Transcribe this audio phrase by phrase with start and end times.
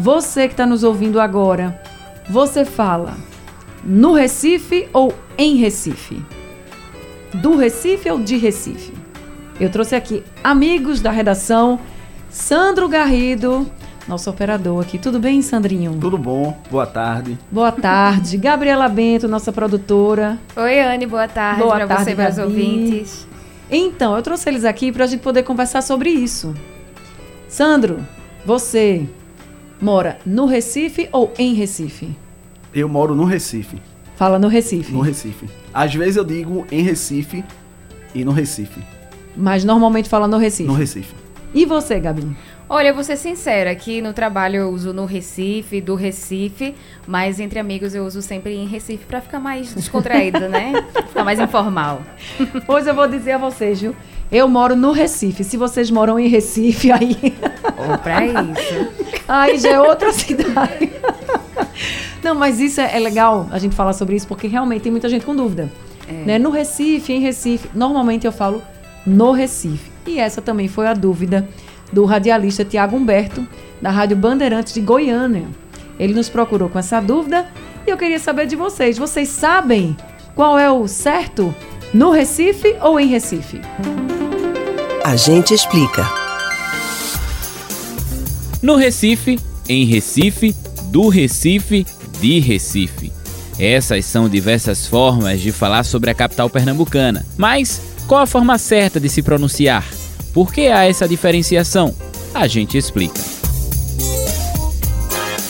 [0.00, 1.78] Você que está nos ouvindo agora,
[2.26, 3.18] você fala
[3.84, 6.24] no Recife ou em Recife?
[7.34, 8.94] Do Recife ou de Recife?
[9.60, 11.78] Eu trouxe aqui amigos da redação,
[12.30, 13.70] Sandro Garrido,
[14.08, 14.96] nosso operador aqui.
[14.96, 15.94] Tudo bem, Sandrinho?
[16.00, 17.38] Tudo bom, boa tarde.
[17.50, 18.38] Boa tarde.
[18.40, 20.38] Gabriela Bento, nossa produtora.
[20.56, 23.28] Oi, Anne, boa tarde boa para você e para os ouvintes.
[23.70, 26.54] Então, eu trouxe eles aqui para a gente poder conversar sobre isso.
[27.46, 28.00] Sandro,
[28.46, 29.06] você
[29.80, 32.14] mora no Recife ou em Recife?
[32.74, 33.80] Eu moro no Recife.
[34.16, 34.92] Fala no Recife.
[34.92, 35.48] No Recife.
[35.72, 37.44] Às vezes eu digo em Recife
[38.14, 38.80] e no Recife.
[39.36, 40.68] Mas normalmente fala no Recife.
[40.68, 41.14] No Recife.
[41.54, 42.36] E você, Gabi?
[42.68, 46.72] Olha, eu vou ser sincera, aqui no trabalho eu uso no Recife, do Recife,
[47.04, 50.74] mas entre amigos eu uso sempre em Recife para ficar mais descontraído, né?
[51.08, 52.00] Ficar mais informal.
[52.66, 53.96] Pois eu vou dizer a vocês, viu?
[54.30, 55.42] Eu moro no Recife.
[55.42, 57.16] Se vocês moram em Recife, aí.
[57.76, 59.09] Ou pra isso.
[59.30, 60.92] Aí já é outra cidade.
[62.22, 65.08] Não, mas isso é, é, legal a gente falar sobre isso, porque realmente tem muita
[65.08, 65.70] gente com dúvida.
[66.08, 66.12] É.
[66.12, 66.38] Né?
[66.38, 67.70] No Recife, em Recife.
[67.74, 68.62] Normalmente eu falo
[69.06, 69.90] no Recife.
[70.06, 71.48] E essa também foi a dúvida
[71.92, 73.46] do radialista Tiago Humberto,
[73.80, 75.46] da Rádio Bandeirantes de Goiânia.
[75.98, 77.46] Ele nos procurou com essa dúvida
[77.86, 78.98] e eu queria saber de vocês.
[78.98, 79.96] Vocês sabem
[80.34, 81.54] qual é o certo?
[81.92, 83.60] No Recife ou em Recife?
[85.04, 86.19] A gente explica.
[88.62, 91.86] No Recife, em Recife, do Recife,
[92.20, 93.12] de Recife.
[93.58, 97.24] Essas são diversas formas de falar sobre a capital pernambucana.
[97.36, 99.86] Mas qual a forma certa de se pronunciar?
[100.32, 101.94] Por que há essa diferenciação?
[102.34, 103.20] A gente explica.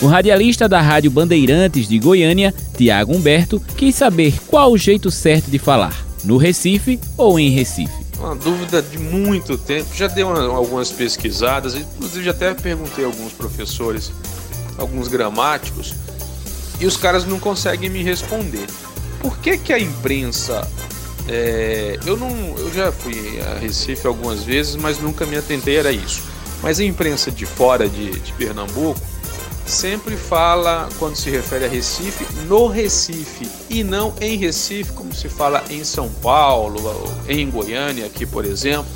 [0.00, 5.50] O radialista da Rádio Bandeirantes de Goiânia, Tiago Humberto, quis saber qual o jeito certo
[5.50, 8.07] de falar, no Recife ou em Recife.
[8.18, 13.32] Uma dúvida de muito tempo, já dei uma, algumas pesquisadas, inclusive até perguntei a alguns
[13.32, 14.10] professores,
[14.76, 15.94] alguns gramáticos,
[16.80, 18.66] e os caras não conseguem me responder.
[19.20, 20.68] Por que, que a imprensa
[21.28, 25.92] é, eu não, eu já fui a Recife algumas vezes, mas nunca me atentei era
[25.92, 26.22] isso.
[26.62, 29.00] Mas a imprensa de fora de, de Pernambuco
[29.68, 35.28] sempre fala, quando se refere a Recife, no Recife e não em Recife, como se
[35.28, 36.80] fala em São Paulo,
[37.28, 38.90] em Goiânia, aqui por exemplo,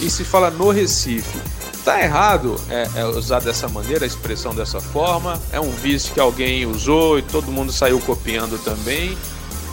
[0.00, 1.38] e se fala no Recife.
[1.84, 6.20] Tá errado é, é usar dessa maneira, a expressão dessa forma, é um vício que
[6.20, 9.16] alguém usou e todo mundo saiu copiando também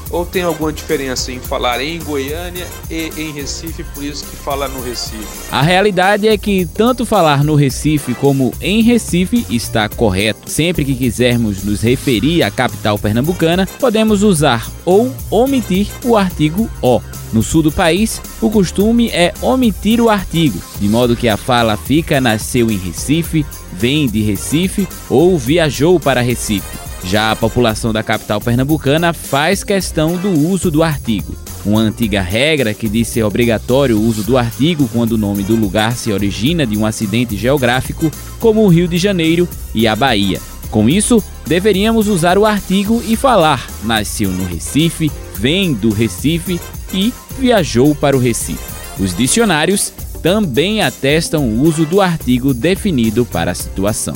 [0.09, 4.67] ou tem alguma diferença em falar em Goiânia e em Recife, por isso que fala
[4.67, 5.25] no Recife?
[5.51, 10.49] A realidade é que tanto falar no Recife como em Recife está correto.
[10.49, 17.01] Sempre que quisermos nos referir à capital pernambucana, podemos usar ou omitir o artigo o.
[17.33, 21.75] No sul do país, o costume é omitir o artigo, de modo que a fala
[21.75, 26.86] fica nasceu em Recife, vem de Recife ou viajou para Recife.
[27.07, 31.33] Já a população da capital pernambucana faz questão do uso do artigo.
[31.65, 35.55] Uma antiga regra que diz ser obrigatório o uso do artigo quando o nome do
[35.55, 40.41] lugar se origina de um acidente geográfico, como o Rio de Janeiro e a Bahia.
[40.69, 46.59] Com isso, deveríamos usar o artigo e falar: nasceu no Recife, vem do Recife
[46.93, 48.59] e viajou para o Recife.
[48.99, 54.15] Os dicionários também atestam o uso do artigo definido para a situação.